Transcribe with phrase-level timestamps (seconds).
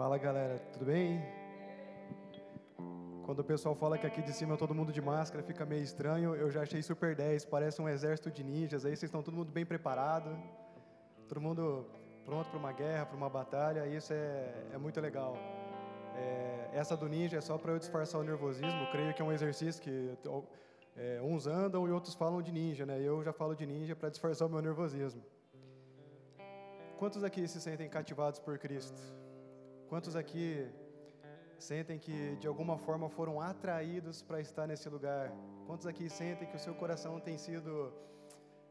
[0.00, 1.20] Fala galera, tudo bem?
[3.26, 5.82] Quando o pessoal fala que aqui de cima é todo mundo de máscara, fica meio
[5.82, 6.34] estranho.
[6.34, 8.86] Eu já achei super 10, parece um exército de ninjas.
[8.86, 10.34] Aí vocês estão todo mundo bem preparado,
[11.28, 11.84] todo mundo
[12.24, 13.86] pronto para uma guerra, para uma batalha.
[13.86, 15.36] Isso é, é muito legal.
[16.16, 18.90] É, essa do ninja é só para eu disfarçar o nervosismo.
[18.90, 20.16] creio que é um exercício que
[20.96, 22.98] é, uns andam e outros falam de ninja, né?
[22.98, 25.22] Eu já falo de ninja para disfarçar o meu nervosismo.
[26.98, 29.19] Quantos aqui se sentem cativados por Cristo?
[29.90, 30.70] Quantos aqui
[31.58, 35.32] sentem que de alguma forma foram atraídos para estar nesse lugar?
[35.66, 37.92] Quantos aqui sentem que o seu coração tem sido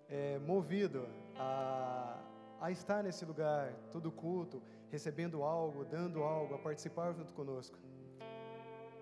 [0.08, 1.06] é, movido
[1.36, 2.18] a,
[2.62, 7.78] a estar nesse lugar, todo culto, recebendo algo, dando algo, a participar junto conosco?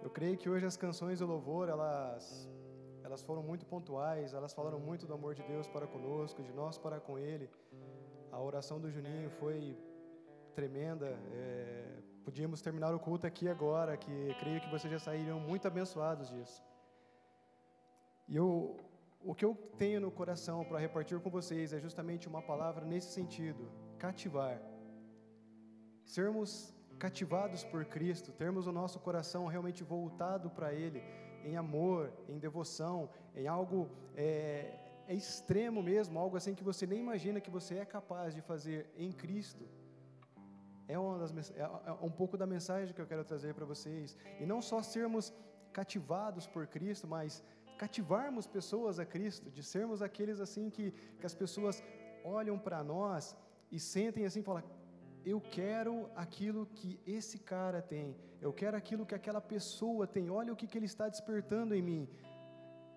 [0.01, 2.49] Eu creio que hoje as canções do louvor, elas,
[3.03, 6.79] elas foram muito pontuais, elas falaram muito do amor de Deus para conosco, de nós
[6.79, 7.47] para com Ele.
[8.31, 9.77] A oração do Juninho foi
[10.57, 11.09] tremenda.
[11.41, 16.29] É, podíamos terminar o culto aqui agora, que creio que vocês já saíram muito abençoados
[16.35, 16.59] disso.
[18.27, 18.49] E eu,
[19.29, 23.09] o que eu tenho no coração para repartir com vocês é justamente uma palavra nesse
[23.19, 24.59] sentido: cativar.
[26.17, 26.49] Sermos
[27.05, 31.03] cativados por Cristo, termos o nosso coração realmente voltado para Ele,
[31.49, 32.97] em amor, em devoção,
[33.35, 34.73] em algo é,
[35.07, 38.89] é extremo mesmo, algo assim que você nem imagina que você é capaz de fazer
[38.97, 39.67] em Cristo
[40.87, 44.17] é, uma das, é, é um pouco da mensagem que eu quero trazer para vocês.
[44.39, 45.33] E não só sermos
[45.73, 47.43] cativados por Cristo, mas
[47.77, 51.83] cativarmos pessoas a Cristo, de sermos aqueles assim que, que as pessoas
[52.23, 53.35] olham para nós
[53.71, 54.63] e sentem assim, falam,
[55.25, 60.53] eu quero aquilo que esse cara tem, eu quero aquilo que aquela pessoa tem, olha
[60.53, 62.09] o que, que ele está despertando em mim.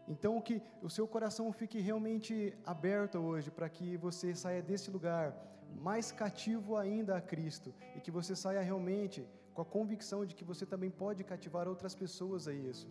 [0.09, 5.27] Então, que o seu coração fique realmente aberto hoje, para que você saia desse lugar
[5.75, 10.45] mais cativo ainda a Cristo e que você saia realmente com a convicção de que
[10.45, 12.89] você também pode cativar outras pessoas a isso.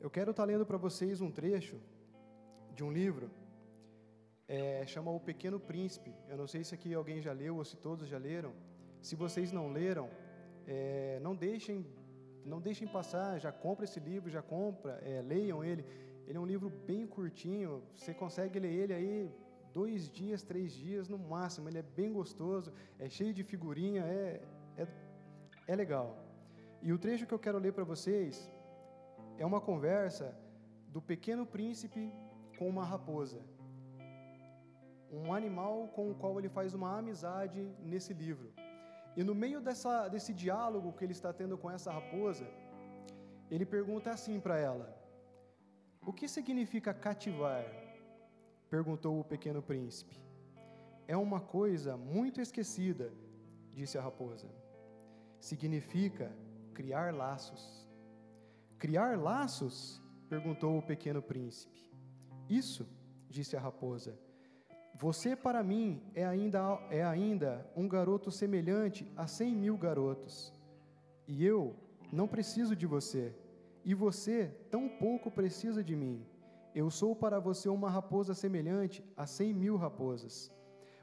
[0.00, 1.76] Eu quero estar lendo para vocês um trecho
[2.74, 3.30] de um livro,
[4.46, 6.14] é, chama O Pequeno Príncipe.
[6.28, 8.52] Eu não sei se aqui alguém já leu ou se todos já leram.
[9.00, 10.10] Se vocês não leram,
[10.66, 11.86] é, não deixem
[12.44, 15.82] não deixem passar, já compra esse livro, já compra, é, leiam ele.
[16.26, 19.30] Ele é um livro bem curtinho, você consegue ler ele aí
[19.78, 21.68] dois dias, três dias no máximo.
[21.68, 24.40] Ele é bem gostoso, é cheio de figurinha, é,
[24.82, 24.86] é,
[25.72, 26.08] é legal.
[26.86, 28.50] E o trecho que eu quero ler para vocês
[29.38, 30.26] é uma conversa
[30.94, 32.02] do pequeno príncipe
[32.58, 33.40] com uma raposa.
[35.10, 37.60] Um animal com o qual ele faz uma amizade
[37.92, 38.52] nesse livro.
[39.16, 42.46] E no meio dessa, desse diálogo que ele está tendo com essa raposa,
[43.50, 44.86] ele pergunta assim para ela:
[46.04, 47.64] O que significa cativar?
[48.70, 50.20] Perguntou o pequeno príncipe.
[51.06, 53.12] É uma coisa muito esquecida,
[53.70, 54.48] disse a raposa.
[55.38, 56.32] Significa
[56.72, 57.88] criar laços.
[58.78, 60.00] Criar laços?
[60.28, 61.90] perguntou o pequeno príncipe.
[62.48, 62.88] Isso,
[63.28, 64.18] disse a raposa.
[64.94, 66.60] Você para mim é ainda,
[66.90, 70.52] é ainda um garoto semelhante a cem mil garotos.
[71.26, 71.76] E eu
[72.12, 73.34] não preciso de você.
[73.84, 76.24] E você tão pouco precisa de mim.
[76.74, 80.52] Eu sou para você uma raposa semelhante a cem mil raposas.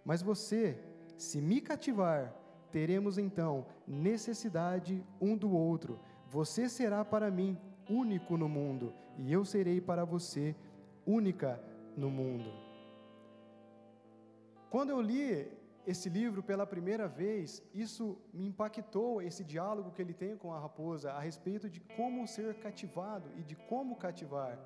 [0.03, 0.77] Mas você,
[1.17, 2.35] se me cativar,
[2.71, 5.99] teremos então necessidade um do outro.
[6.29, 7.57] Você será para mim
[7.89, 10.55] único no mundo, e eu serei para você
[11.05, 11.61] única
[11.95, 12.51] no mundo.
[14.69, 15.51] Quando eu li
[15.85, 20.59] esse livro pela primeira vez, isso me impactou, esse diálogo que ele tem com a
[20.59, 24.57] raposa, a respeito de como ser cativado e de como cativar.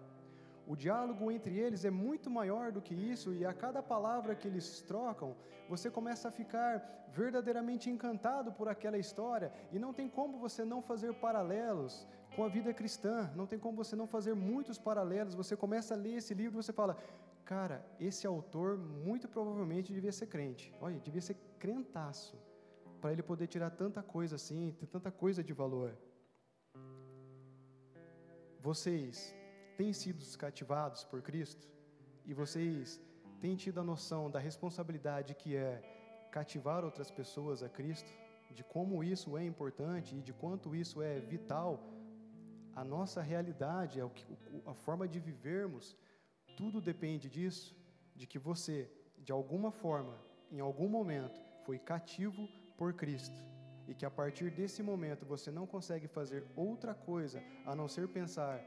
[0.68, 4.48] O diálogo entre eles é muito maior do que isso, e a cada palavra que
[4.48, 5.36] eles trocam,
[5.70, 10.81] você começa a ficar verdadeiramente encantado por aquela história, e não tem como você não
[10.81, 15.36] fazer paralelos com a vida cristã, não tem como você não fazer muitos paralelos.
[15.36, 16.97] Você começa a ler esse livro e você fala:
[17.46, 22.35] Cara, esse autor muito provavelmente devia ser crente, olha, devia ser crentaço,
[23.00, 25.96] para ele poder tirar tanta coisa assim, ter tanta coisa de valor.
[28.59, 29.35] Vocês
[29.76, 31.68] têm sido cativados por Cristo?
[32.26, 33.00] E vocês
[33.40, 35.82] têm tido a noção da responsabilidade que é
[36.32, 38.12] cativar outras pessoas a Cristo,
[38.52, 41.82] de como isso é importante e de quanto isso é vital,
[42.76, 44.02] a nossa realidade,
[44.66, 45.96] a forma de vivermos,
[46.58, 47.76] tudo depende disso,
[48.14, 50.18] de que você, de alguma forma,
[50.52, 53.42] em algum momento, foi cativo por Cristo.
[53.88, 58.08] E que a partir desse momento você não consegue fazer outra coisa a não ser
[58.10, 58.60] pensar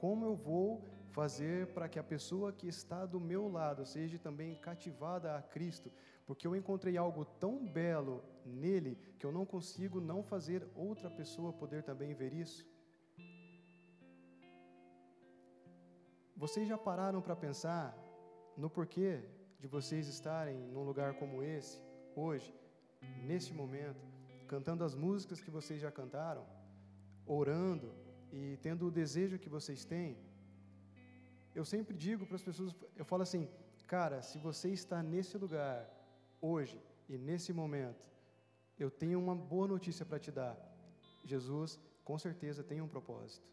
[0.00, 4.54] como eu vou fazer para que a pessoa que está do meu lado seja também
[4.54, 5.92] cativada a Cristo,
[6.26, 11.52] porque eu encontrei algo tão belo nele que eu não consigo não fazer outra pessoa
[11.52, 12.66] poder também ver isso.
[16.34, 17.94] Vocês já pararam para pensar
[18.56, 19.22] no porquê
[19.58, 21.78] de vocês estarem num lugar como esse,
[22.16, 22.54] hoje,
[23.22, 24.02] neste momento,
[24.48, 26.46] cantando as músicas que vocês já cantaram,
[27.26, 27.92] orando
[28.32, 30.16] e tendo o desejo que vocês têm?
[31.54, 33.48] Eu sempre digo para as pessoas, eu falo assim,
[33.86, 35.88] cara, se você está nesse lugar
[36.40, 38.08] hoje e nesse momento,
[38.78, 40.56] eu tenho uma boa notícia para te dar.
[41.24, 43.52] Jesus, com certeza, tem um propósito.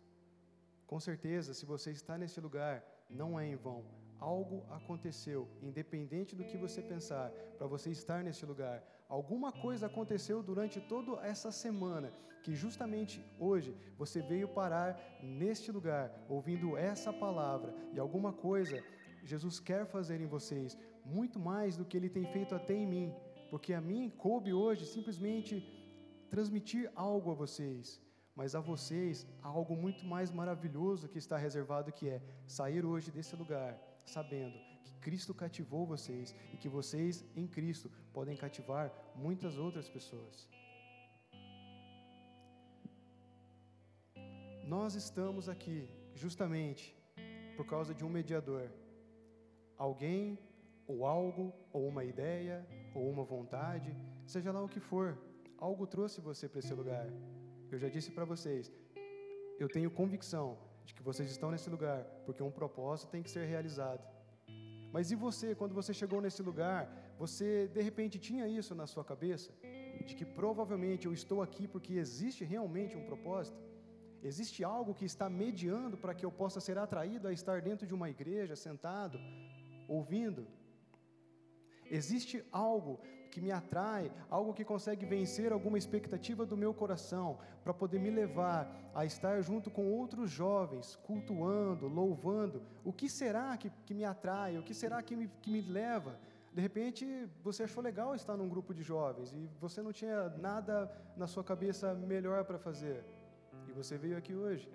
[0.86, 3.84] Com certeza, se você está nesse lugar, não é em vão.
[4.20, 8.84] Algo aconteceu, independente do que você pensar, para você estar nesse lugar.
[9.10, 12.12] Alguma coisa aconteceu durante toda essa semana
[12.44, 18.82] que justamente hoje você veio parar neste lugar, ouvindo essa palavra, e alguma coisa
[19.24, 23.14] Jesus quer fazer em vocês, muito mais do que ele tem feito até em mim,
[23.50, 25.64] porque a mim coube hoje simplesmente
[26.30, 28.02] transmitir algo a vocês
[28.38, 33.10] mas a vocês há algo muito mais maravilhoso que está reservado, que é sair hoje
[33.10, 33.76] desse lugar,
[34.06, 34.67] sabendo
[35.08, 40.50] Cristo cativou vocês e que vocês, em Cristo, podem cativar muitas outras pessoas.
[44.68, 46.94] Nós estamos aqui justamente
[47.56, 48.70] por causa de um mediador.
[49.78, 50.38] Alguém,
[50.86, 53.96] ou algo, ou uma ideia, ou uma vontade,
[54.26, 55.18] seja lá o que for,
[55.58, 57.08] algo trouxe você para esse lugar.
[57.72, 58.70] Eu já disse para vocês,
[59.58, 63.46] eu tenho convicção de que vocês estão nesse lugar porque um propósito tem que ser
[63.46, 64.17] realizado.
[64.98, 66.80] Mas e você, quando você chegou nesse lugar,
[67.20, 69.52] você de repente tinha isso na sua cabeça?
[70.08, 73.60] De que provavelmente eu estou aqui porque existe realmente um propósito?
[74.30, 77.94] Existe algo que está mediando para que eu possa ser atraído a estar dentro de
[77.94, 79.20] uma igreja, sentado,
[79.88, 80.48] ouvindo?
[82.00, 83.00] Existe algo
[83.38, 88.10] que me atrai, algo que consegue vencer alguma expectativa do meu coração, para poder me
[88.10, 88.62] levar
[88.96, 92.64] a estar junto com outros jovens, cultuando, louvando.
[92.84, 94.58] O que será que, que me atrai?
[94.58, 96.20] O que será que me, que me leva?
[96.52, 97.06] De repente,
[97.44, 101.44] você achou legal estar num grupo de jovens e você não tinha nada na sua
[101.44, 103.06] cabeça melhor para fazer.
[103.68, 104.68] E você veio aqui hoje.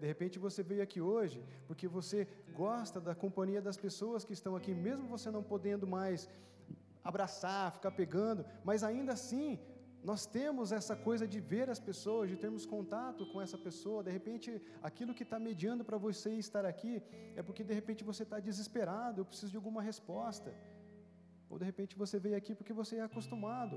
[0.00, 4.56] De repente você veio aqui hoje porque você gosta da companhia das pessoas que estão
[4.56, 6.28] aqui, mesmo você não podendo mais
[7.10, 9.58] abraçar, ficar pegando, mas ainda assim,
[10.10, 14.02] nós temos essa coisa de ver as pessoas, de termos contato com essa pessoa.
[14.08, 14.48] De repente,
[14.88, 16.94] aquilo que está mediando para você estar aqui
[17.34, 20.50] é porque de repente você está desesperado, eu preciso de alguma resposta.
[21.48, 23.76] Ou de repente você veio aqui porque você é acostumado.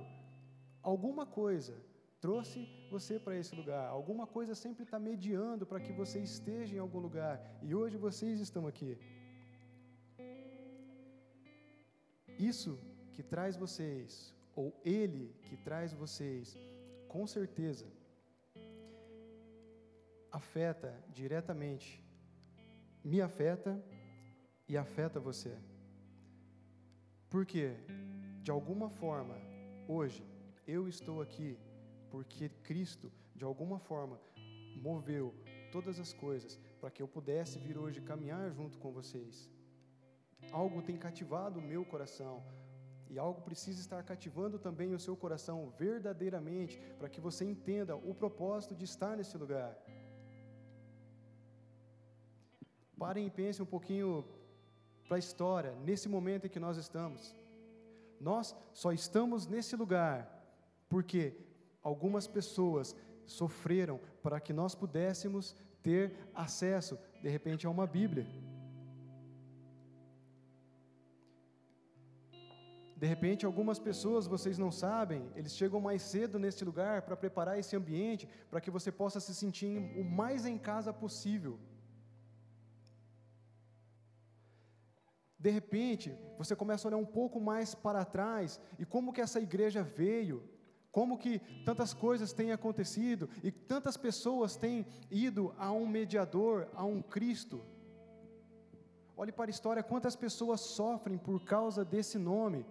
[0.81, 1.75] Alguma coisa
[2.19, 2.59] trouxe
[2.91, 3.85] você para esse lugar.
[3.87, 7.35] Alguma coisa sempre está mediando para que você esteja em algum lugar.
[7.61, 8.97] E hoje vocês estão aqui.
[12.37, 12.77] Isso
[13.17, 16.55] que traz vocês, ou Ele que traz vocês,
[17.07, 17.87] com certeza,
[20.31, 22.05] afeta diretamente,
[23.03, 23.83] me afeta
[24.67, 25.57] e afeta você.
[27.27, 27.73] Porque,
[28.43, 29.35] de alguma forma,
[29.87, 30.23] hoje,
[30.67, 31.57] eu estou aqui
[32.11, 34.21] porque Cristo, de alguma forma,
[34.75, 35.33] moveu
[35.71, 39.49] todas as coisas para que eu pudesse vir hoje caminhar junto com vocês.
[40.51, 42.45] Algo tem cativado o meu coração,
[43.09, 48.13] e algo precisa estar cativando também o seu coração verdadeiramente, para que você entenda o
[48.13, 49.77] propósito de estar nesse lugar.
[52.97, 54.25] Parem e pensem um pouquinho
[55.07, 57.35] para a história, nesse momento em que nós estamos.
[58.19, 60.37] Nós só estamos nesse lugar
[60.89, 61.33] porque
[61.83, 62.95] algumas pessoas
[63.25, 68.25] sofreram para que nós pudéssemos ter acesso, de repente, a uma Bíblia.
[73.01, 77.59] De repente, algumas pessoas, vocês não sabem, eles chegam mais cedo nesse lugar para preparar
[77.59, 81.59] esse ambiente, para que você possa se sentir o mais em casa possível.
[85.37, 89.39] De repente, você começa a olhar um pouco mais para trás e como que essa
[89.39, 90.43] igreja veio,
[90.91, 96.83] como que tantas coisas têm acontecido e tantas pessoas têm ido a um mediador, a
[96.83, 97.61] um Cristo.
[99.15, 102.65] Olhe para a história, quantas pessoas sofrem por causa desse nome.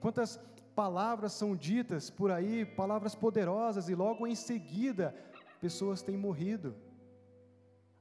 [0.00, 0.38] Quantas
[0.74, 5.14] palavras são ditas por aí, palavras poderosas, e logo em seguida
[5.60, 6.74] pessoas têm morrido.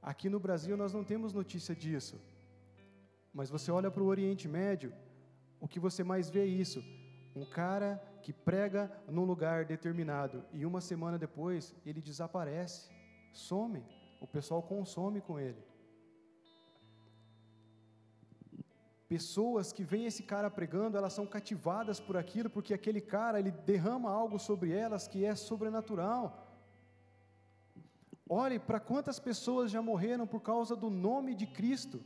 [0.02, 2.20] Aqui no Brasil nós não temos notícia disso.
[3.34, 4.94] Mas você olha para o Oriente Médio,
[5.60, 6.84] o que você mais vê é isso:
[7.36, 12.90] um cara que prega num lugar determinado e uma semana depois ele desaparece,
[13.34, 13.84] some,
[14.20, 15.62] o pessoal consome com ele.
[19.16, 23.52] Pessoas que veem esse cara pregando, elas são cativadas por aquilo, porque aquele cara, ele
[23.52, 26.24] derrama algo sobre elas que é sobrenatural.
[28.28, 32.04] Olhe para quantas pessoas já morreram por causa do nome de Cristo.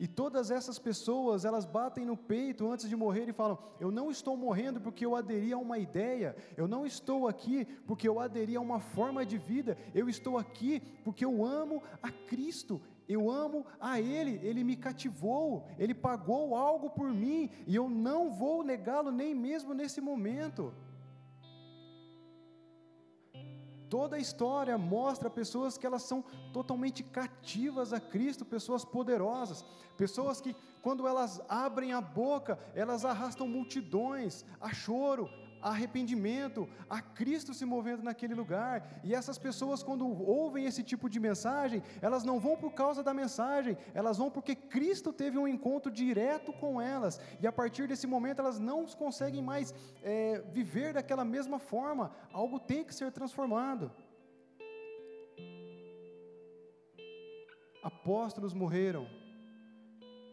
[0.00, 4.10] E todas essas pessoas, elas batem no peito antes de morrer e falam: Eu não
[4.10, 8.56] estou morrendo porque eu aderi a uma ideia, eu não estou aqui porque eu aderi
[8.56, 13.66] a uma forma de vida, eu estou aqui porque eu amo a Cristo, eu amo
[13.80, 19.10] a Ele, Ele me cativou, Ele pagou algo por mim e eu não vou negá-lo
[19.10, 20.72] nem mesmo nesse momento.
[23.88, 29.64] Toda a história mostra pessoas que elas são totalmente cativas a Cristo, pessoas poderosas,
[29.96, 35.30] pessoas que, quando elas abrem a boca, elas arrastam multidões a choro,
[35.64, 39.00] arrependimento, a Cristo se movendo naquele lugar.
[39.02, 43.14] E essas pessoas, quando ouvem esse tipo de mensagem, elas não vão por causa da
[43.14, 47.18] mensagem, elas vão porque Cristo teve um encontro direto com elas.
[47.40, 52.12] E a partir desse momento, elas não conseguem mais é, viver daquela mesma forma.
[52.32, 53.90] Algo tem que ser transformado.
[57.82, 59.06] Apóstolos morreram,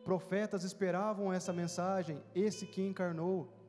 [0.03, 3.60] profetas esperavam essa mensagem, esse que encarnou.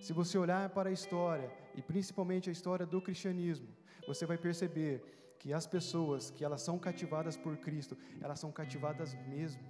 [0.00, 3.68] Se você olhar para a história, e principalmente a história do cristianismo,
[4.06, 5.02] você vai perceber
[5.38, 9.62] que as pessoas que elas são cativadas por Cristo, elas são cativadas mesmo.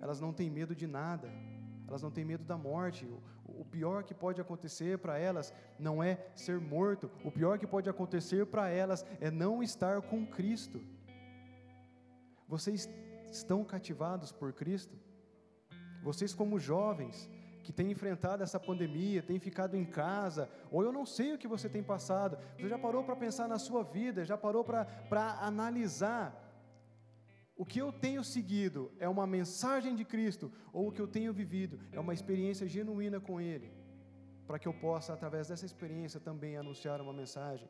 [0.00, 1.30] Elas não têm medo de nada.
[1.86, 3.06] Elas não têm medo da morte.
[3.44, 7.10] O, pior que pode acontecer para elas não é ser morto.
[7.24, 10.80] O pior que pode acontecer para elas é não estar com Cristo.
[12.46, 12.88] Vocês
[13.30, 14.96] estão cativados por Cristo?
[16.02, 17.28] Vocês como jovens,
[17.68, 21.46] que tem enfrentado essa pandemia, tem ficado em casa, ou eu não sei o que
[21.54, 26.26] você tem passado, você já parou para pensar na sua vida, já parou para analisar
[27.54, 31.30] o que eu tenho seguido é uma mensagem de Cristo, ou o que eu tenho
[31.30, 33.70] vivido é uma experiência genuína com Ele,
[34.46, 37.68] para que eu possa, através dessa experiência, também anunciar uma mensagem.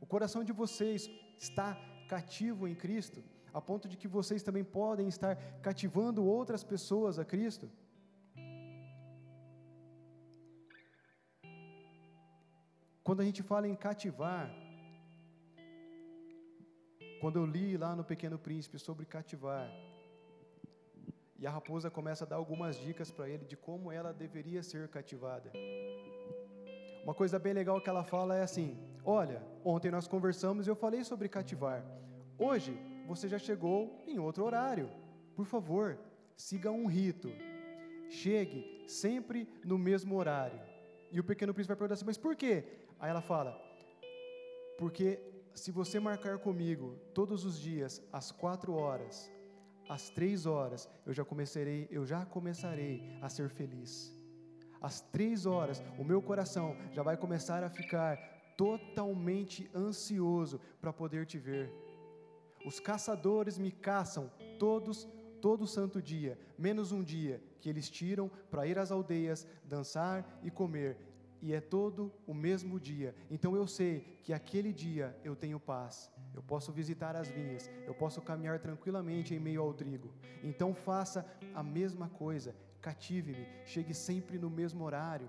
[0.00, 1.68] O coração de vocês está
[2.08, 5.34] cativo em Cristo, a ponto de que vocês também podem estar
[5.68, 7.68] cativando outras pessoas a Cristo.
[13.12, 14.50] Quando a gente fala em cativar,
[17.20, 19.70] quando eu li lá no Pequeno Príncipe sobre cativar,
[21.38, 24.88] e a raposa começa a dar algumas dicas para ele de como ela deveria ser
[24.88, 25.52] cativada.
[27.04, 30.74] Uma coisa bem legal que ela fala é assim: Olha, ontem nós conversamos e eu
[30.74, 31.84] falei sobre cativar.
[32.38, 32.74] Hoje
[33.06, 34.88] você já chegou em outro horário.
[35.36, 35.98] Por favor,
[36.34, 37.28] siga um rito.
[38.08, 40.58] Chegue sempre no mesmo horário.
[41.10, 42.80] E o pequeno príncipe vai perguntar assim: Mas por quê?
[43.02, 43.60] Aí ela fala:
[44.78, 45.18] Porque
[45.52, 49.28] se você marcar comigo todos os dias às quatro horas,
[49.88, 54.14] às três horas, eu já começarei, eu já começarei a ser feliz.
[54.80, 58.16] Às três horas, o meu coração já vai começar a ficar
[58.56, 61.72] totalmente ansioso para poder te ver.
[62.64, 64.30] Os caçadores me caçam
[64.60, 65.08] todos
[65.40, 70.52] todo santo dia, menos um dia que eles tiram para ir às aldeias, dançar e
[70.52, 71.11] comer
[71.42, 73.14] e é todo o mesmo dia.
[73.28, 76.10] Então eu sei que aquele dia eu tenho paz.
[76.32, 80.14] Eu posso visitar as vinhas, eu posso caminhar tranquilamente em meio ao trigo.
[80.42, 85.28] Então faça a mesma coisa, cative-me, chegue sempre no mesmo horário.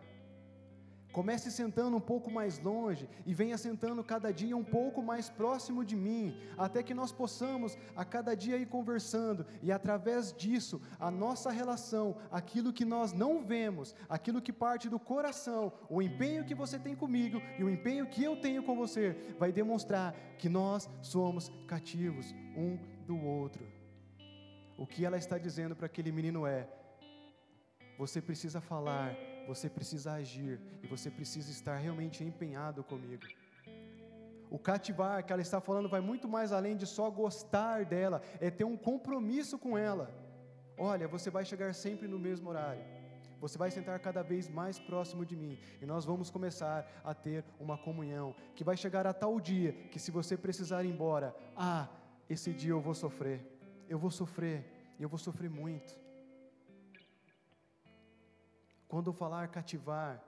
[1.13, 5.85] Comece sentando um pouco mais longe e venha sentando cada dia um pouco mais próximo
[5.85, 11.11] de mim, até que nós possamos a cada dia ir conversando e através disso a
[11.11, 16.55] nossa relação, aquilo que nós não vemos, aquilo que parte do coração, o empenho que
[16.55, 20.89] você tem comigo e o empenho que eu tenho com você, vai demonstrar que nós
[20.99, 23.63] somos cativos um do outro.
[24.79, 26.67] O que ela está dizendo para aquele menino é:
[27.99, 29.15] você precisa falar
[29.47, 33.25] você precisa agir e você precisa estar realmente empenhado comigo.
[34.49, 38.51] O cativar que ela está falando vai muito mais além de só gostar dela, é
[38.51, 40.13] ter um compromisso com ela.
[40.77, 42.83] Olha, você vai chegar sempre no mesmo horário.
[43.41, 47.43] Você vai sentar cada vez mais próximo de mim e nós vamos começar a ter
[47.59, 51.89] uma comunhão que vai chegar a tal dia que se você precisar ir embora, ah,
[52.29, 53.41] esse dia eu vou sofrer.
[53.89, 54.63] Eu vou sofrer,
[54.99, 56.02] eu vou sofrer muito.
[58.93, 60.23] Quando falar cativar,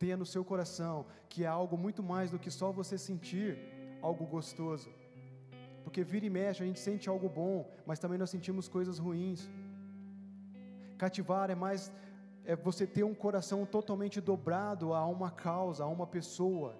[0.00, 3.56] tenha no seu coração que é algo muito mais do que só você sentir
[4.02, 4.90] algo gostoso.
[5.84, 9.48] Porque vira e mexe, a gente sente algo bom, mas também nós sentimos coisas ruins.
[11.02, 11.92] Cativar é mais
[12.44, 16.74] é você ter um coração totalmente dobrado a uma causa, a uma pessoa.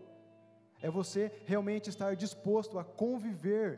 [0.82, 3.68] É você realmente estar disposto a conviver,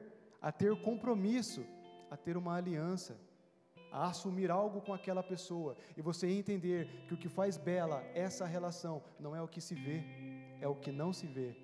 [0.41, 1.67] a ter compromisso,
[2.11, 3.15] a ter uma aliança.
[3.91, 8.47] A assumir algo com aquela pessoa e você entender que o que faz bela essa
[8.47, 10.03] relação não é o que se vê,
[10.61, 11.57] é o que não se vê.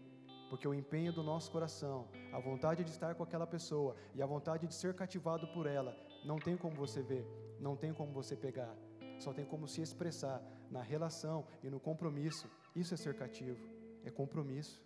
[0.51, 4.27] Porque o empenho do nosso coração, a vontade de estar com aquela pessoa e a
[4.27, 7.27] vontade de ser cativado por ela, não tem como você ver,
[7.61, 8.75] não tem como você pegar,
[9.19, 12.49] só tem como se expressar na relação e no compromisso.
[12.75, 13.59] Isso é ser cativo,
[14.05, 14.81] é compromisso.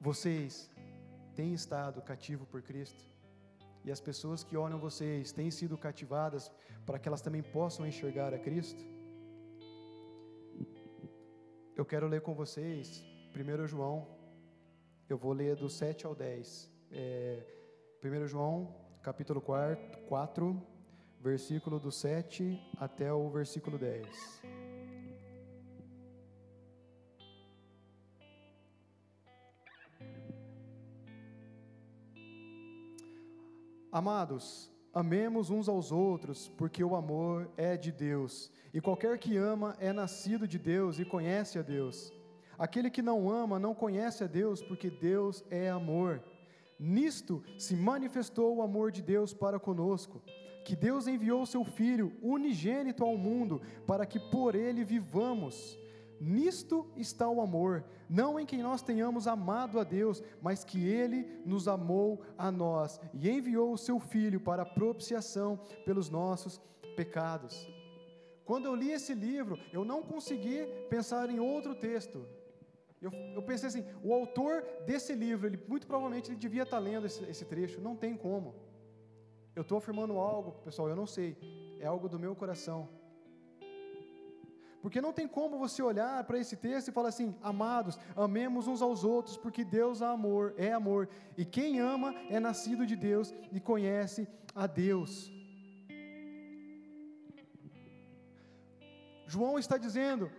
[0.00, 0.70] Vocês
[1.34, 3.13] têm estado cativo por Cristo?
[3.84, 6.50] E as pessoas que olham vocês têm sido cativadas
[6.86, 8.82] para que elas também possam enxergar a Cristo?
[11.76, 14.06] Eu quero ler com vocês 1 João,
[15.08, 16.70] eu vou ler do 7 ao 10.
[16.90, 17.44] É,
[18.02, 20.62] 1 João, capítulo 4, 4,
[21.20, 24.73] versículo do 7 até o versículo 10.
[33.94, 39.76] Amados, amemos uns aos outros, porque o amor é de Deus, e qualquer que ama
[39.78, 42.12] é nascido de Deus e conhece a Deus.
[42.58, 46.20] Aquele que não ama não conhece a Deus, porque Deus é amor.
[46.76, 50.20] Nisto se manifestou o amor de Deus para conosco,
[50.64, 55.78] que Deus enviou seu Filho unigênito ao mundo, para que por ele vivamos.
[56.20, 61.42] Nisto está o amor, não em que nós tenhamos amado a Deus, mas que Ele
[61.44, 66.60] nos amou a nós e enviou o Seu Filho para propiciação pelos nossos
[66.96, 67.68] pecados.
[68.44, 72.26] Quando eu li esse livro, eu não consegui pensar em outro texto.
[73.00, 77.06] Eu, eu pensei assim: o autor desse livro, ele muito provavelmente ele devia estar lendo
[77.06, 78.54] esse, esse trecho, não tem como.
[79.54, 81.36] Eu estou afirmando algo, pessoal, eu não sei,
[81.80, 82.88] é algo do meu coração.
[84.84, 88.82] Porque não tem como você olhar para esse texto e falar assim: amados, amemos uns
[88.82, 91.08] aos outros, porque Deus é amor, é amor.
[91.38, 95.32] E quem ama é nascido de Deus e conhece a Deus.
[99.26, 100.30] João está dizendo: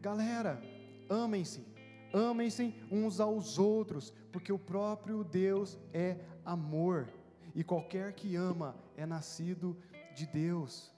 [0.00, 0.62] galera,
[1.10, 1.66] amem-se,
[2.12, 7.08] amem-se uns aos outros, porque o próprio Deus é amor.
[7.52, 9.76] E qualquer que ama é nascido
[10.14, 10.94] de Deus.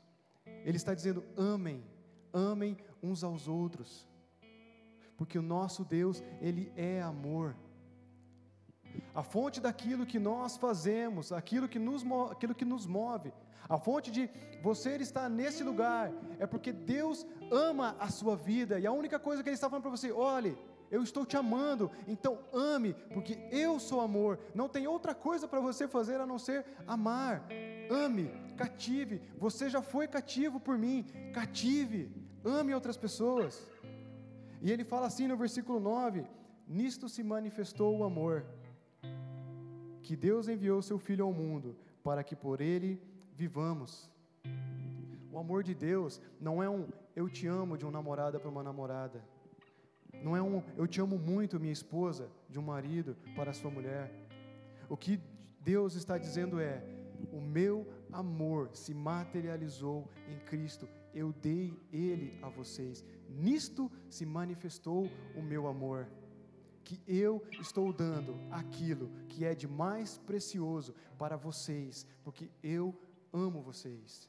[0.67, 1.83] Ele está dizendo: amem
[2.35, 4.07] amem uns aos outros,
[5.17, 7.57] porque o nosso Deus, Ele é amor.
[9.15, 13.33] A fonte daquilo que nós fazemos, aquilo que nos, aquilo que nos move,
[13.69, 14.29] a fonte de
[14.63, 19.43] você estar nesse lugar, é porque Deus ama a sua vida, e a única coisa
[19.43, 20.57] que Ele está falando para você, olhe,
[20.91, 24.39] eu estou te amando, então ame, porque eu sou amor.
[24.55, 27.45] Não tem outra coisa para você fazer a não ser amar.
[27.91, 29.21] Ame, cative.
[29.37, 32.11] Você já foi cativo por mim, cative
[32.45, 33.67] ame outras pessoas.
[34.61, 36.25] E ele fala assim no versículo 9:
[36.69, 38.45] Nisto se manifestou o amor,
[40.03, 43.01] que Deus enviou seu Filho ao mundo, para que por ele
[43.35, 44.11] vivamos.
[45.33, 46.87] O amor de Deus não é um
[47.17, 49.25] eu te amo de uma namorada para uma namorada.
[50.23, 54.13] Não é um eu te amo muito, minha esposa, de um marido para sua mulher.
[54.89, 55.21] O que
[55.61, 56.85] Deus está dizendo é:
[57.33, 63.05] o meu amor se materializou em Cristo eu dei ele a vocês.
[63.29, 66.09] Nisto se manifestou o meu amor,
[66.83, 72.95] que eu estou dando aquilo que é de mais precioso para vocês, porque eu
[73.33, 74.29] amo vocês.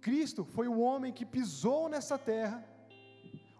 [0.00, 2.64] Cristo foi o homem que pisou nessa terra,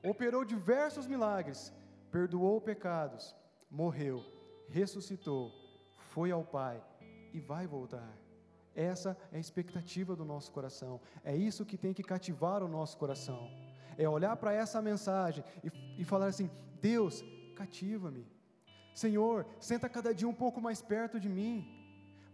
[0.03, 1.73] operou diversos milagres,
[2.11, 3.35] perdoou pecados,
[3.71, 4.23] morreu,
[4.69, 5.51] ressuscitou,
[6.11, 6.83] foi ao Pai
[7.33, 8.24] e vai voltar.
[8.75, 11.01] Essa é a expectativa do nosso coração.
[11.23, 13.51] É isso que tem que cativar o nosso coração.
[13.97, 17.23] É olhar para essa mensagem e, e falar assim: Deus,
[17.55, 18.27] cativa-me.
[18.95, 21.67] Senhor, senta cada dia um pouco mais perto de mim.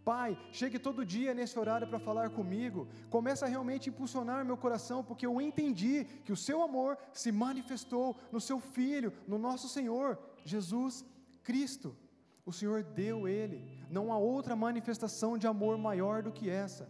[0.05, 2.88] Pai, chegue todo dia nesse horário para falar comigo.
[3.11, 8.16] Começa a realmente impulsionar meu coração, porque eu entendi que o seu amor se manifestou
[8.33, 11.05] no seu Filho, no nosso Senhor, Jesus
[11.42, 11.94] Cristo.
[12.51, 13.59] O Senhor deu ele.
[13.97, 16.85] Não há outra manifestação de amor maior do que essa,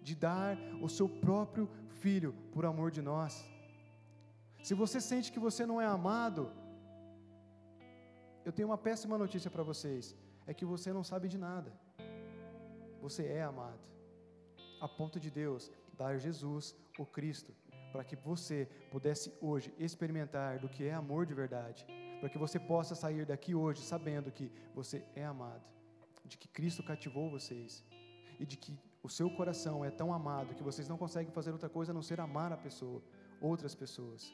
[0.00, 1.68] de dar o seu próprio
[2.02, 3.32] filho por amor de nós.
[4.62, 6.52] Se você sente que você não é amado,
[8.44, 10.14] eu tenho uma péssima notícia para vocês:
[10.46, 11.72] é que você não sabe de nada.
[13.02, 13.84] Você é amado,
[14.80, 17.52] a ponto de Deus dar Jesus, o Cristo,
[17.90, 21.84] para que você pudesse hoje experimentar do que é amor de verdade
[22.20, 25.64] para que você possa sair daqui hoje sabendo que você é amado,
[26.24, 27.82] de que Cristo cativou vocês
[28.38, 31.68] e de que o seu coração é tão amado que vocês não conseguem fazer outra
[31.68, 33.02] coisa a não ser amar a pessoa,
[33.40, 34.32] outras pessoas.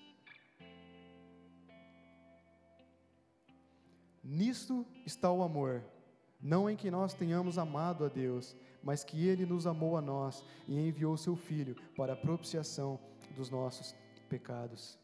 [4.23, 5.85] Nisto está o amor.
[6.43, 10.45] Não em que nós tenhamos amado a Deus, mas que Ele nos amou a nós
[10.67, 12.99] e enviou Seu Filho para a propiciação
[13.37, 13.95] dos nossos
[14.29, 14.99] pecados.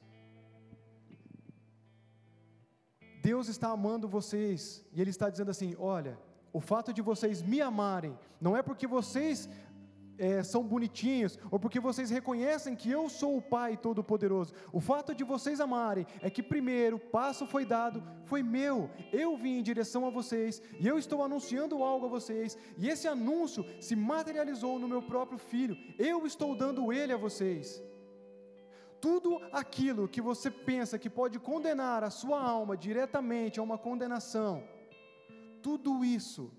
[3.22, 6.18] Deus está amando vocês e Ele está dizendo assim: olha,
[6.52, 9.48] o fato de vocês me amarem não é porque vocês
[10.18, 14.52] é, são bonitinhos ou porque vocês reconhecem que eu sou o Pai Todo-Poderoso.
[14.72, 18.90] O fato de vocês amarem é que primeiro passo foi dado, foi meu.
[19.12, 23.06] Eu vim em direção a vocês e eu estou anunciando algo a vocês e esse
[23.06, 25.76] anúncio se materializou no meu próprio filho.
[25.96, 27.80] Eu estou dando ele a vocês
[29.03, 34.62] tudo aquilo que você pensa que pode condenar a sua alma diretamente a uma condenação,
[35.61, 36.53] tudo isso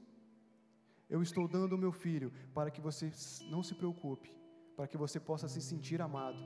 [1.10, 3.10] eu estou dando ao meu filho para que você
[3.50, 4.30] não se preocupe,
[4.76, 6.38] para que você possa se sentir amado.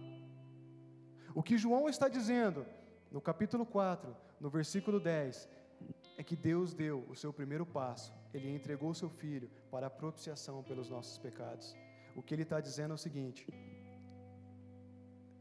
[1.34, 2.64] O que João está dizendo
[3.12, 5.50] no capítulo 4, no versículo 10,
[6.16, 9.90] é que Deus deu o seu primeiro passo, ele entregou o seu filho para a
[9.90, 11.76] propiciação pelos nossos pecados.
[12.16, 13.48] O que ele está dizendo é o seguinte: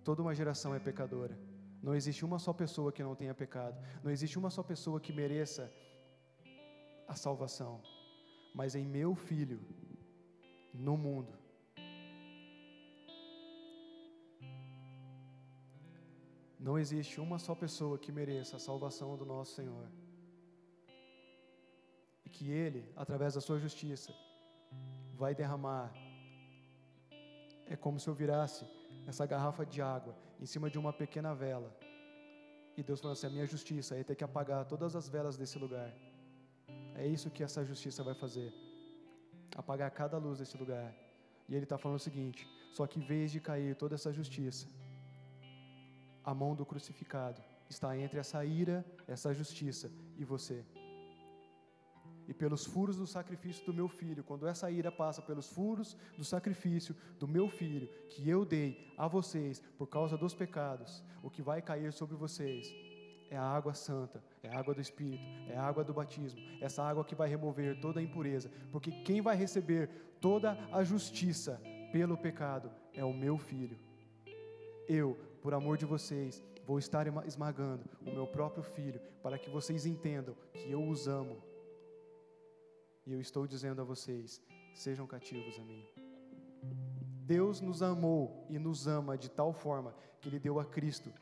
[0.06, 1.36] Toda uma geração é pecadora.
[1.82, 3.76] Não existe uma só pessoa que não tenha pecado.
[4.04, 5.64] Não existe uma só pessoa que mereça
[7.08, 7.82] a salvação.
[8.54, 9.58] Mas em meu filho,
[10.72, 11.32] no mundo,
[16.68, 19.88] não existe uma só pessoa que mereça a salvação do nosso Senhor.
[22.24, 24.14] E que Ele, através da Sua justiça,
[25.16, 25.92] vai derramar.
[27.66, 28.75] É como se eu virasse
[29.06, 31.70] essa garrafa de água em cima de uma pequena vela.
[32.76, 35.58] E Deus falou assim: a minha justiça é ter que apagar todas as velas desse
[35.58, 35.90] lugar.
[36.94, 38.52] É isso que essa justiça vai fazer.
[39.56, 40.94] Apagar cada luz desse lugar.
[41.48, 44.66] E ele está falando o seguinte: só que em vez de cair toda essa justiça,
[46.24, 50.64] a mão do crucificado está entre essa ira, essa justiça e você
[52.28, 56.24] e pelos furos do sacrifício do meu filho, quando essa ira passa pelos furos do
[56.24, 61.42] sacrifício do meu filho, que eu dei a vocês por causa dos pecados, o que
[61.42, 62.74] vai cair sobre vocês
[63.30, 66.82] é a água santa, é a água do Espírito, é a água do batismo, essa
[66.82, 69.88] água que vai remover toda a impureza, porque quem vai receber
[70.20, 71.60] toda a justiça
[71.92, 73.78] pelo pecado é o meu filho.
[74.88, 79.86] Eu, por amor de vocês, vou estar esmagando o meu próprio filho, para que vocês
[79.86, 81.42] entendam que eu os amo
[83.06, 84.42] e eu estou dizendo a vocês:
[84.74, 85.84] sejam cativos a mim.
[87.24, 91.12] Deus nos amou e nos ama de tal forma que Ele deu a Cristo,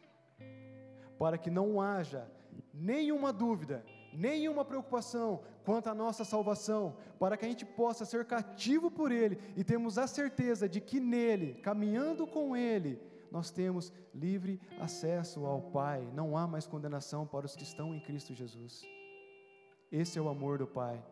[1.18, 2.30] para que não haja
[2.72, 8.90] nenhuma dúvida, nenhuma preocupação quanto à nossa salvação, para que a gente possa ser cativo
[8.90, 14.60] por Ele e temos a certeza de que nele, caminhando com Ele, nós temos livre
[14.78, 18.82] acesso ao Pai, não há mais condenação para os que estão em Cristo Jesus.
[19.90, 21.02] Esse é o amor do Pai.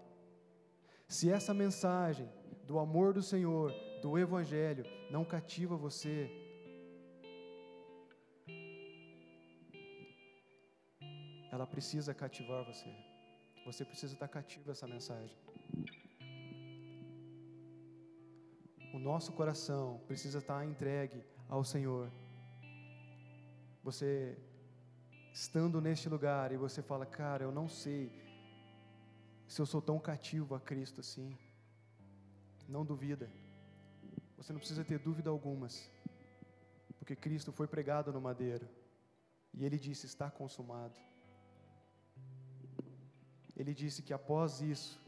[1.16, 2.27] Se essa mensagem
[2.68, 3.70] do amor do Senhor,
[4.01, 6.16] do Evangelho, não cativa você,
[11.53, 12.90] ela precisa cativar você.
[13.66, 15.37] Você precisa estar cativo a essa mensagem.
[18.94, 22.11] O nosso coração precisa estar entregue ao Senhor.
[23.85, 24.38] Você
[25.31, 28.11] estando neste lugar e você fala, cara, eu não sei
[29.53, 31.37] se eu sou tão cativo a Cristo assim.
[32.67, 33.31] Não duvida.
[34.38, 35.91] Você não precisa ter dúvida algumas.
[36.99, 38.67] Porque Cristo foi pregado no madeiro.
[39.53, 40.99] E ele disse: Está consumado.
[43.55, 44.99] Ele disse que após isso,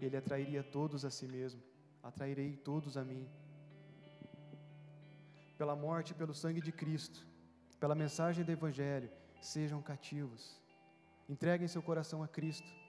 [0.00, 1.62] ele atrairia todos a si mesmo.
[2.02, 3.28] Atrairei todos a mim.
[5.58, 7.26] Pela morte e pelo sangue de Cristo,
[7.78, 9.10] pela mensagem do Evangelho,
[9.42, 10.58] sejam cativos.
[11.28, 12.83] Entreguem seu coração a Cristo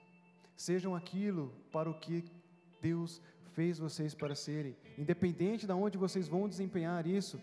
[0.56, 2.24] sejam aquilo para o que
[2.80, 3.20] Deus
[3.52, 7.40] fez vocês para serem, independente de onde vocês vão desempenhar isso,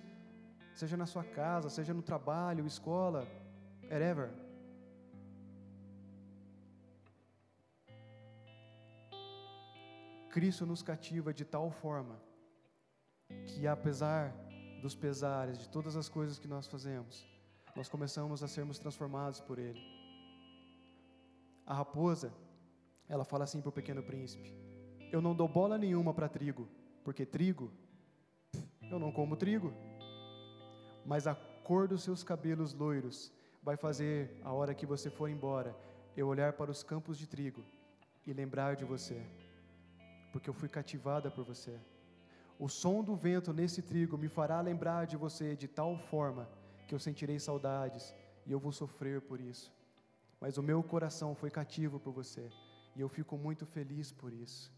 [0.73, 3.27] seja na sua casa, seja no trabalho, escola,
[3.83, 4.31] wherever.
[10.29, 12.19] Cristo nos cativa de tal forma
[13.45, 14.33] que, apesar
[14.81, 17.25] dos pesares, de todas as coisas que nós fazemos,
[17.75, 19.79] nós começamos a sermos transformados por Ele.
[21.65, 22.33] A raposa,
[23.13, 24.51] ela fala assim para o pequeno príncipe:
[25.11, 26.67] Eu não dou bola nenhuma para trigo,
[27.03, 27.71] porque trigo,
[28.89, 29.71] eu não como trigo.
[31.05, 35.75] Mas a cor dos seus cabelos loiros vai fazer, a hora que você for embora,
[36.17, 37.63] eu olhar para os campos de trigo
[38.25, 39.21] e lembrar de você,
[40.31, 41.79] porque eu fui cativada por você.
[42.57, 46.49] O som do vento nesse trigo me fará lembrar de você de tal forma
[46.87, 49.71] que eu sentirei saudades e eu vou sofrer por isso.
[50.41, 52.49] Mas o meu coração foi cativo por você
[52.95, 54.71] E eu fico muito feliz por isso.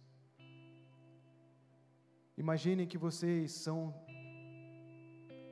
[2.38, 3.94] Imaginem que vocês são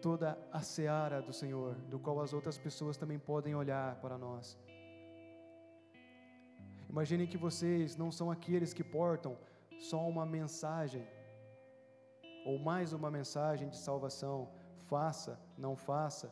[0.02, 4.58] toda a seara do Senhor, do qual as outras pessoas também podem olhar para nós.
[6.90, 9.38] Imaginem que vocês não são aqueles que portam
[9.90, 11.06] só uma mensagem,
[12.46, 14.50] ou mais uma mensagem de salvação.
[14.92, 16.28] Faça, não faça,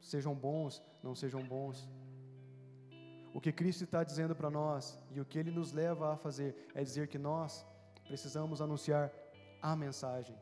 [0.00, 1.88] sejam bons, não sejam bons.
[3.34, 6.54] O que Cristo está dizendo para nós e o que Ele nos leva a fazer
[6.72, 7.66] é dizer que nós
[8.06, 9.12] precisamos anunciar
[9.60, 10.36] a mensagem.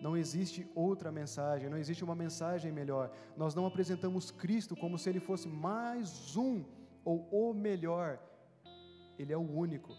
[0.00, 3.10] Não existe outra mensagem, não existe uma mensagem melhor.
[3.36, 6.64] Nós não apresentamos Cristo como se Ele fosse mais um
[7.04, 8.20] ou o melhor.
[9.18, 9.92] Ele é o único.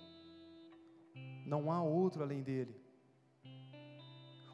[1.45, 2.73] Não há outro além dele.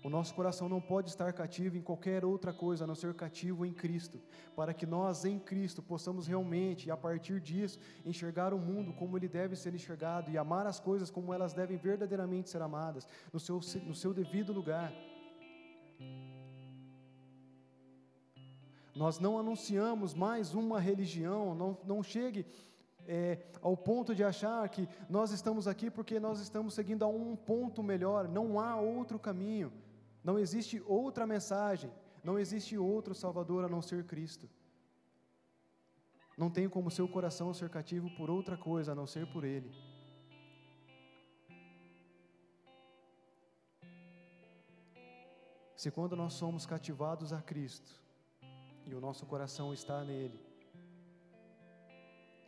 [0.04, 3.66] O nosso coração não pode estar cativo em qualquer outra coisa a não ser cativo
[3.66, 4.20] em Cristo,
[4.54, 9.30] para que nós em Cristo possamos realmente, a partir disso, enxergar o mundo como ele
[9.30, 13.62] deve ser enxergado e amar as coisas como elas devem verdadeiramente ser amadas, no seu,
[13.86, 14.94] no seu devido lugar.
[18.94, 22.46] Nós não anunciamos mais uma religião, não, não chegue
[23.08, 27.38] é, ao ponto de achar que nós estamos aqui porque nós estamos seguindo a um
[27.38, 29.72] ponto melhor, não há outro caminho.
[30.24, 31.92] Não existe outra mensagem,
[32.24, 34.50] não existe outro Salvador a não ser Cristo.
[36.38, 39.72] Não tem como seu coração ser cativo por outra coisa a não ser por Ele.
[45.76, 48.02] Se quando nós somos cativados a Cristo
[48.86, 50.40] e o nosso coração está nele,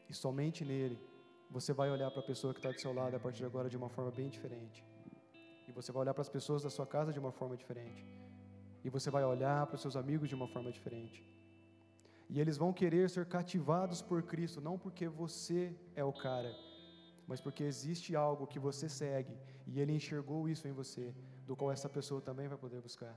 [0.08, 0.98] e somente nele,
[1.50, 3.70] você vai olhar para a pessoa que está do seu lado a partir de agora
[3.70, 4.86] de uma forma bem diferente.
[5.68, 8.06] E você vai olhar para as pessoas da sua casa de uma forma diferente.
[8.84, 11.26] E você vai olhar para os seus amigos de uma forma diferente.
[12.30, 16.52] E eles vão querer ser cativados por Cristo, não porque você é o cara,
[17.28, 21.14] mas porque existe algo que você segue e ele enxergou isso em você,
[21.46, 23.16] do qual essa pessoa também vai poder buscar.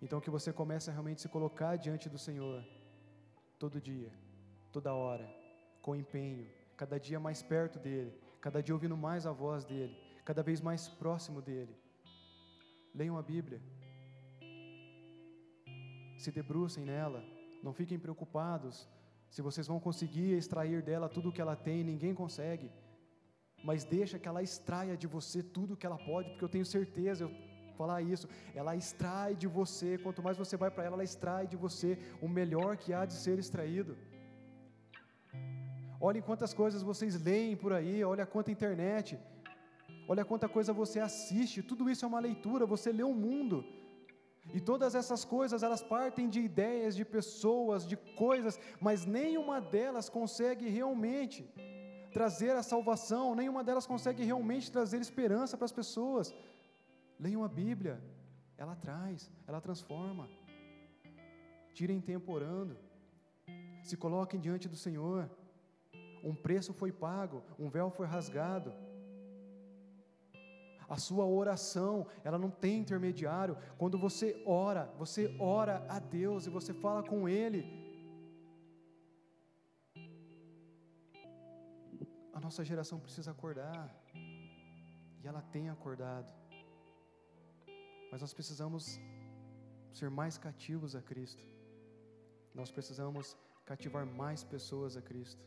[0.00, 2.64] Então que você comece a realmente se colocar diante do Senhor
[3.58, 4.12] todo dia,
[4.72, 5.28] toda hora,
[5.82, 9.96] com empenho, cada dia mais perto dele, cada dia ouvindo mais a voz dele,
[10.28, 11.74] cada vez mais próximo dele.
[12.94, 13.60] Leiam a Bíblia.
[16.22, 17.20] Se debrucem nela.
[17.66, 18.76] Não fiquem preocupados
[19.34, 22.68] se vocês vão conseguir extrair dela tudo o que ela tem, ninguém consegue.
[23.68, 26.66] Mas deixa que ela extraia de você tudo o que ela pode, porque eu tenho
[26.76, 27.32] certeza, eu
[27.80, 28.28] falar isso,
[28.60, 32.28] ela extrai de você, quanto mais você vai para ela, ela extrai de você o
[32.28, 33.96] melhor que há de ser extraído.
[36.08, 39.18] Olhem quantas coisas vocês leem por aí, olha quanta internet.
[40.10, 43.58] Olha quanta coisa você assiste, tudo isso é uma leitura, você lê o mundo.
[44.56, 50.08] E todas essas coisas, elas partem de ideias, de pessoas, de coisas, mas nenhuma delas
[50.08, 51.40] consegue realmente
[52.10, 56.34] trazer a salvação, nenhuma delas consegue realmente trazer esperança para as pessoas.
[57.20, 58.02] Leiam a Bíblia,
[58.56, 60.26] ela traz, ela transforma.
[61.74, 62.76] Tirem tempo orando,
[63.82, 65.30] se coloquem diante do Senhor.
[66.24, 68.72] Um preço foi pago, um véu foi rasgado.
[70.88, 73.56] A sua oração, ela não tem intermediário.
[73.76, 77.62] Quando você ora, você ora a Deus e você fala com Ele.
[82.32, 83.94] A nossa geração precisa acordar.
[85.22, 86.32] E ela tem acordado.
[88.10, 88.98] Mas nós precisamos
[89.92, 91.44] ser mais cativos a Cristo.
[92.54, 95.44] Nós precisamos cativar mais pessoas a Cristo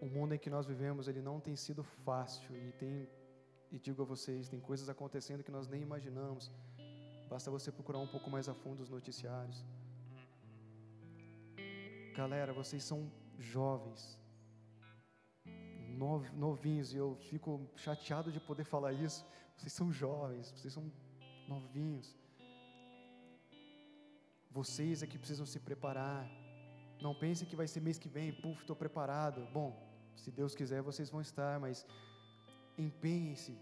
[0.00, 3.08] o mundo em que nós vivemos, ele não tem sido fácil e tem
[3.72, 6.50] e digo a vocês, tem coisas acontecendo que nós nem imaginamos.
[7.28, 9.64] Basta você procurar um pouco mais a fundo os noticiários.
[12.16, 13.08] Galera, vocês são
[13.38, 14.18] jovens,
[16.34, 19.24] novinhos, e eu fico chateado de poder falar isso.
[19.56, 20.90] Vocês são jovens, vocês são
[21.46, 22.18] novinhos.
[24.50, 26.28] Vocês é que precisam se preparar.
[27.00, 29.46] Não pense que vai ser mês que vem, puf, estou preparado.
[29.52, 31.86] Bom, se Deus quiser, vocês vão estar, mas
[32.76, 33.56] empenhem-se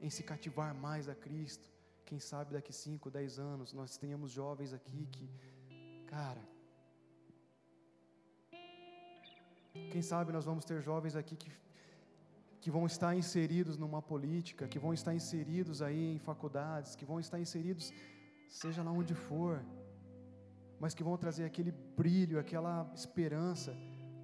[0.00, 1.68] em se cativar mais a Cristo.
[2.04, 5.28] Quem sabe daqui 5, 10 anos nós tenhamos jovens aqui que,
[6.06, 6.42] cara,
[9.92, 11.50] quem sabe nós vamos ter jovens aqui que,
[12.60, 17.20] que vão estar inseridos numa política, que vão estar inseridos aí em faculdades, que vão
[17.20, 17.92] estar inseridos,
[18.48, 19.62] seja lá onde for,
[20.80, 23.76] mas que vão trazer aquele brilho, aquela esperança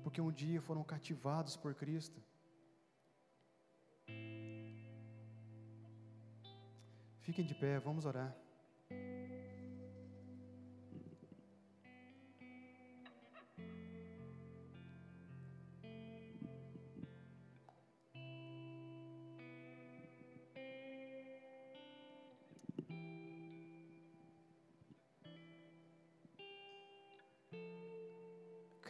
[0.04, 2.22] porque um dia foram cativados por Cristo.
[7.22, 8.36] Fiquem de pé, vamos orar.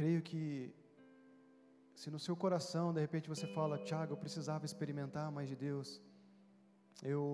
[0.05, 0.75] creio que
[2.05, 5.89] se no seu coração, de repente você fala, Tiago, eu precisava experimentar mais de Deus,
[7.13, 7.25] eu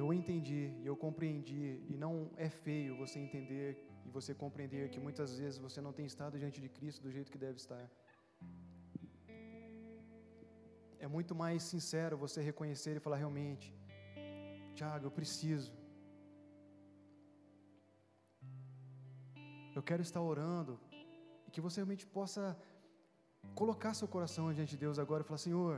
[0.00, 2.14] eu entendi, eu compreendi, e não
[2.46, 3.68] é feio você entender
[4.04, 7.30] e você compreender que muitas vezes você não tem estado diante de Cristo do jeito
[7.34, 7.84] que deve estar.
[11.04, 13.68] É muito mais sincero você reconhecer e falar realmente,
[14.74, 15.72] Tiago, eu preciso.
[19.78, 20.74] Eu quero estar orando
[21.54, 22.42] que você realmente possa
[23.60, 25.74] colocar seu coração diante de Deus agora e falar: Senhor,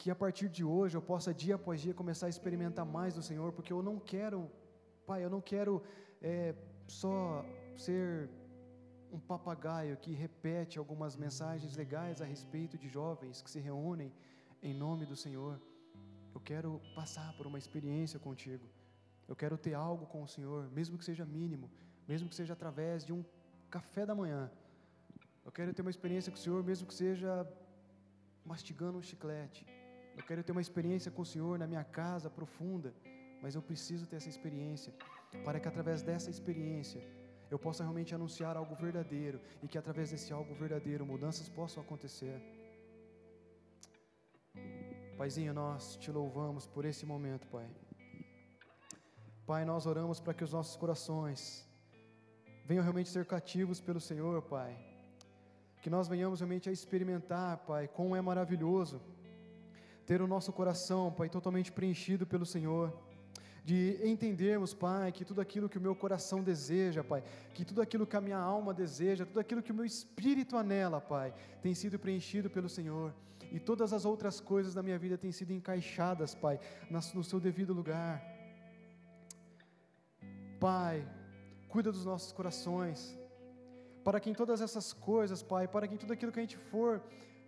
[0.00, 3.22] que a partir de hoje eu possa dia após dia começar a experimentar mais do
[3.28, 4.50] Senhor, porque eu não quero,
[5.06, 5.82] Pai, eu não quero
[6.20, 6.54] é,
[6.86, 7.44] só
[7.76, 8.28] ser
[9.16, 14.12] um papagaio que repete algumas mensagens legais a respeito de jovens que se reúnem
[14.62, 15.60] em nome do Senhor.
[16.34, 18.66] Eu quero passar por uma experiência contigo.
[19.26, 21.70] Eu quero ter algo com o Senhor, mesmo que seja mínimo,
[22.06, 23.24] mesmo que seja através de um
[23.70, 24.50] café da manhã.
[25.48, 27.30] Eu quero ter uma experiência com o Senhor, mesmo que seja
[28.50, 29.62] mastigando um chiclete.
[30.18, 32.90] Eu quero ter uma experiência com o Senhor na minha casa profunda,
[33.42, 34.92] mas eu preciso ter essa experiência
[35.46, 37.00] para que através dessa experiência
[37.52, 42.36] eu possa realmente anunciar algo verdadeiro e que através desse algo verdadeiro mudanças possam acontecer.
[45.16, 47.70] Paizinho, nós te louvamos por esse momento, Pai.
[49.46, 51.40] Pai, nós oramos para que os nossos corações
[52.66, 54.87] venham realmente ser cativos pelo Senhor, Pai.
[55.82, 59.00] Que nós venhamos realmente a experimentar, Pai, como é maravilhoso
[60.06, 62.92] ter o nosso coração, Pai, totalmente preenchido pelo Senhor
[63.68, 68.06] de entendermos, Pai, que tudo aquilo que o meu coração deseja, Pai, que tudo aquilo
[68.06, 71.98] que a minha alma deseja, tudo aquilo que o meu espírito anela, Pai, tem sido
[71.98, 73.12] preenchido pelo Senhor.
[73.52, 76.58] E todas as outras coisas da minha vida têm sido encaixadas, Pai,
[76.90, 78.24] no seu devido lugar.
[80.58, 81.06] Pai,
[81.68, 83.18] cuida dos nossos corações,
[84.08, 86.56] para que em todas essas coisas, Pai, para que em tudo aquilo que a gente
[86.56, 87.02] for,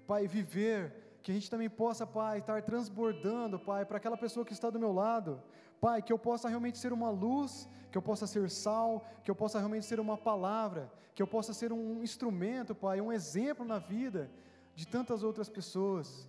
[0.07, 0.81] Pai, viver,
[1.23, 4.79] que a gente também possa, Pai, estar transbordando, Pai, para aquela pessoa que está do
[4.79, 5.43] meu lado.
[5.81, 9.35] Pai, que eu possa realmente ser uma luz, que eu possa ser sal, que eu
[9.35, 13.79] possa realmente ser uma palavra, que eu possa ser um instrumento, Pai, um exemplo na
[13.79, 14.31] vida
[14.75, 16.29] de tantas outras pessoas.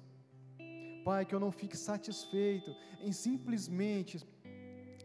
[1.03, 4.25] Pai, que eu não fique satisfeito em simplesmente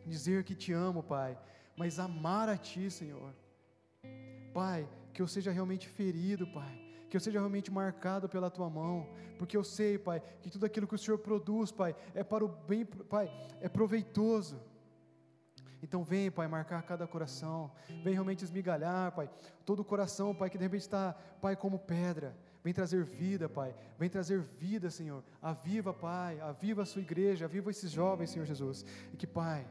[0.04, 1.36] dizer que te amo, Pai,
[1.76, 3.34] mas amar a Ti, Senhor.
[4.54, 9.08] Pai, que eu seja realmente ferido, Pai, que eu seja realmente marcado pela tua mão,
[9.38, 12.48] porque eu sei, Pai, que tudo aquilo que o Senhor produz, Pai, é para o
[12.48, 13.26] bem, Pai,
[13.58, 14.60] é proveitoso.
[15.82, 17.72] Então vem, Pai, marcar cada coração,
[18.04, 19.30] vem realmente esmigalhar, Pai,
[19.64, 23.74] todo o coração, Pai, que de repente está, Pai, como pedra, vem trazer vida, Pai,
[23.98, 28.84] vem trazer vida, Senhor, aviva, Pai, aviva a sua igreja, aviva esses jovens, Senhor Jesus,
[29.14, 29.66] e que, Pai,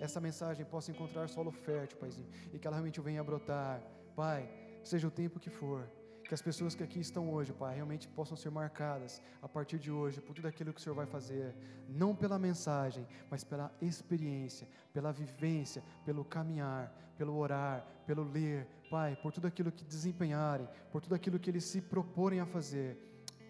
[0.00, 3.82] essa mensagem possa encontrar solo fértil, Paizinho, e que ela realmente venha a brotar,
[4.16, 4.48] Pai,
[4.82, 5.86] seja o tempo que for,
[6.26, 9.90] que as pessoas que aqui estão hoje, Pai, realmente possam ser marcadas a partir de
[9.90, 11.54] hoje por tudo aquilo que o Senhor vai fazer,
[11.86, 19.16] não pela mensagem, mas pela experiência, pela vivência, pelo caminhar, pelo orar, pelo ler, Pai,
[19.16, 22.98] por tudo aquilo que desempenharem, por tudo aquilo que eles se proporem a fazer,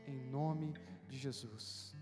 [0.07, 0.75] em nome
[1.09, 1.96] de Jesus.